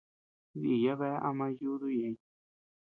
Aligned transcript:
Diya 0.61 0.93
bea 0.99 1.17
ama 1.29 1.45
yuduu 1.59 1.95
ñeʼëñ. 1.99 2.15